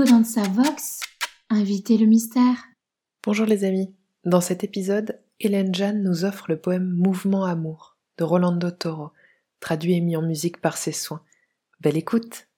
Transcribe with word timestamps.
Radio 0.00 0.16
Danza 0.16 0.42
Vox, 0.44 1.00
le 1.50 2.06
mystère. 2.06 2.56
Bonjour 3.22 3.44
les 3.44 3.64
amis. 3.64 3.94
Dans 4.24 4.40
cet 4.40 4.64
épisode, 4.64 5.20
Hélène 5.40 5.74
Jeanne 5.74 6.02
nous 6.02 6.24
offre 6.24 6.46
le 6.48 6.58
poème 6.58 6.88
Mouvement 6.88 7.44
Amour 7.44 7.98
de 8.16 8.24
Rolando 8.24 8.70
Toro, 8.70 9.10
traduit 9.58 9.92
et 9.92 10.00
mis 10.00 10.16
en 10.16 10.22
musique 10.22 10.62
par 10.62 10.78
ses 10.78 10.92
soins. 10.92 11.20
Belle 11.80 11.98
écoute! 11.98 12.49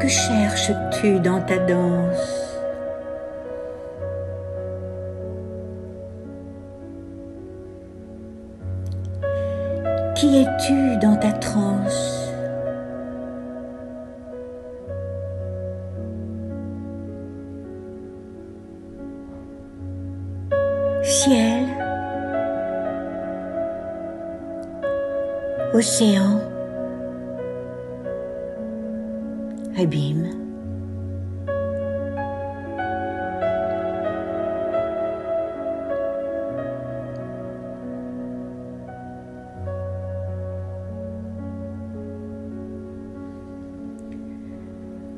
Que 0.00 0.06
cherches-tu 0.06 1.18
dans 1.18 1.40
ta 1.40 1.58
danse? 1.58 2.56
Qui 10.14 10.42
es-tu 10.42 10.96
dans 10.98 11.16
ta 11.16 11.32
transe? 11.32 12.32
Ciel? 21.02 21.66
Océan? 25.74 26.47
Abîme. 29.76 30.30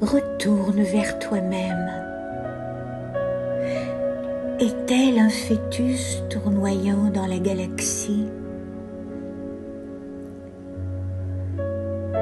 Retourne 0.00 0.80
vers 0.80 1.18
toi-même. 1.18 1.90
Est-elle 4.58 5.18
un 5.18 5.28
fœtus 5.28 6.22
tournoyant 6.28 7.10
dans 7.12 7.26
la 7.26 7.38
galaxie 7.38 8.26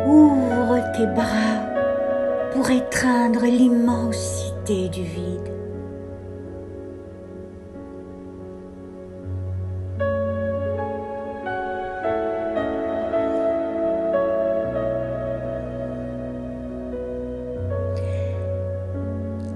Ouvre 0.06 0.78
tes 0.96 1.06
bras 1.06 1.47
pour 2.58 2.72
étreindre 2.72 3.44
l'immensité 3.44 4.88
du 4.88 5.04
vide. 5.04 5.52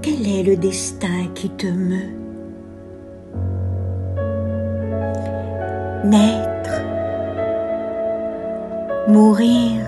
Quel 0.01 0.25
est 0.25 0.43
le 0.43 0.55
destin 0.55 1.27
qui 1.35 1.49
te 1.49 1.67
meut? 1.67 2.15
Naître, 6.05 6.81
mourir, 9.09 9.82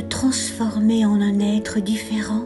transformer 0.00 1.04
en 1.04 1.20
un 1.20 1.38
être 1.40 1.80
différent, 1.80 2.44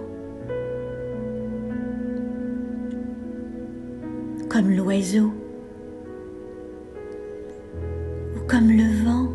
comme 4.49 4.71
l'oiseau 4.71 5.33
ou 8.37 8.41
comme 8.47 8.71
le 8.71 9.05
vent. 9.05 9.29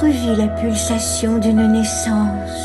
Revis 0.00 0.36
la 0.36 0.48
pulsation 0.48 1.38
d'une 1.38 1.72
naissance, 1.72 2.60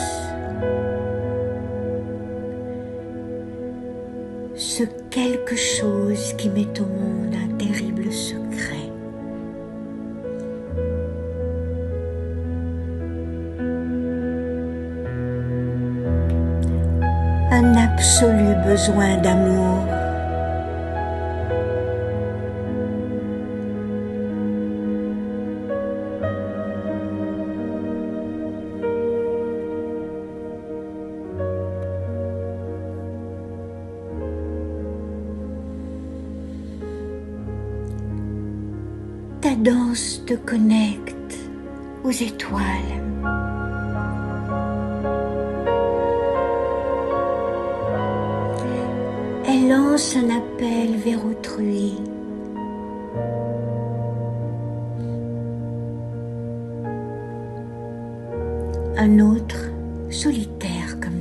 ce 4.55 4.83
quelque 5.09 5.55
chose 5.55 6.33
qui 6.37 6.49
met 6.49 6.67
au 6.79 6.85
monde 6.85 7.35
un 7.35 7.57
terrible 7.57 8.11
secret. 8.11 8.80
Un 17.51 17.75
absolu 17.75 18.55
besoin 18.65 19.17
d'amour. 19.17 19.85
Ta 39.41 39.55
danse 39.55 40.23
te 40.25 40.35
connecte 40.35 41.35
aux 42.03 42.11
étoiles. 42.11 43.40
Lance 49.69 50.15
un 50.15 50.29
appel 50.29 50.95
vers 50.95 51.23
autrui. 51.23 51.93
Un 58.97 59.19
autre 59.19 59.69
solitaire 60.09 60.99
comme 60.99 61.20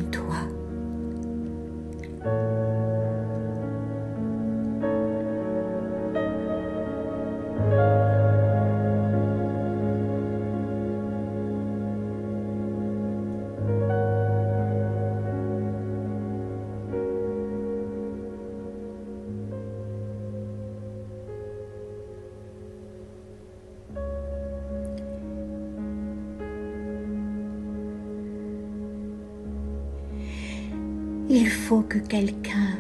Il 31.33 31.49
faut 31.49 31.83
que 31.83 31.99
quelqu'un 31.99 32.75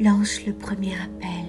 lance 0.00 0.44
le 0.44 0.52
premier 0.52 0.94
appel. 0.94 1.46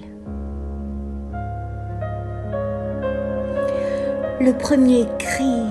Le 4.40 4.52
premier 4.52 5.08
cri 5.18 5.64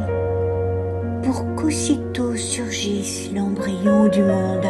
pour 1.23 1.45
qu'aussitôt 1.55 2.35
surgisse 2.35 3.31
l'embryon 3.33 4.09
du 4.09 4.21
monde. 4.21 4.67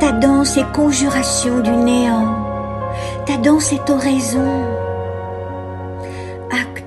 Ta 0.00 0.12
danse 0.12 0.56
est 0.56 0.72
conjuration 0.72 1.60
du 1.60 1.72
néant. 1.72 2.34
Ta 3.26 3.36
danse 3.36 3.74
est 3.74 3.90
oraison 3.90 4.88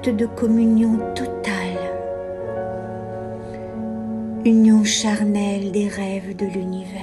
de 0.09 0.25
communion 0.25 0.97
totale, 1.13 1.77
union 4.43 4.83
charnelle 4.83 5.71
des 5.71 5.87
rêves 5.87 6.35
de 6.35 6.47
l'univers. 6.47 7.01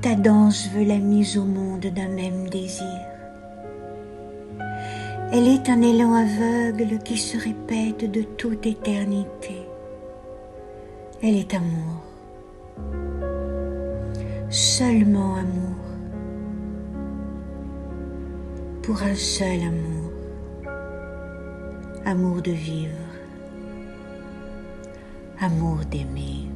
Ta 0.00 0.14
danse 0.14 0.70
veut 0.72 0.84
la 0.84 0.98
mise 0.98 1.36
au 1.36 1.44
monde 1.44 1.86
d'un 1.86 2.08
même 2.08 2.48
désir. 2.48 2.86
Elle 5.32 5.48
est 5.48 5.68
un 5.68 5.82
élan 5.82 6.14
aveugle 6.14 6.98
qui 7.04 7.18
se 7.18 7.36
répète 7.36 8.10
de 8.10 8.22
toute 8.22 8.64
éternité. 8.64 9.66
Elle 11.22 11.36
est 11.36 11.52
amour 11.52 12.05
seulement 14.56 15.36
amour. 15.36 15.76
pour 18.86 19.02
un 19.02 19.16
seul 19.16 19.62
amour, 19.62 20.12
amour 22.04 22.40
de 22.40 22.52
vivre, 22.52 22.94
amour 25.40 25.78
d'aimer. 25.86 26.48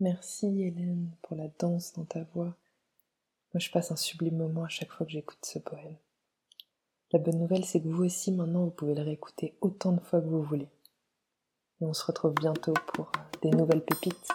Merci 0.00 0.60
Hélène 0.60 1.10
pour 1.22 1.38
la 1.38 1.48
danse 1.58 1.94
dans 1.94 2.04
ta 2.04 2.24
voix. 2.34 2.54
Moi 3.54 3.58
je 3.58 3.70
passe 3.70 3.90
un 3.90 3.96
sublime 3.96 4.36
moment 4.36 4.64
à 4.64 4.68
chaque 4.68 4.92
fois 4.92 5.06
que 5.06 5.12
j'écoute 5.12 5.38
ce 5.46 5.60
poème. 5.60 5.96
La 7.14 7.20
bonne 7.20 7.38
nouvelle 7.38 7.64
c'est 7.64 7.80
que 7.80 7.86
vous 7.86 8.06
aussi 8.06 8.32
maintenant 8.32 8.64
vous 8.64 8.72
pouvez 8.72 8.96
le 8.96 9.02
réécouter 9.02 9.56
autant 9.60 9.92
de 9.92 10.00
fois 10.00 10.20
que 10.20 10.26
vous 10.26 10.42
voulez. 10.42 10.66
Et 11.80 11.84
on 11.84 11.94
se 11.94 12.04
retrouve 12.04 12.34
bientôt 12.34 12.74
pour 12.92 13.12
des 13.40 13.50
nouvelles 13.50 13.84
pépites. 13.84 14.26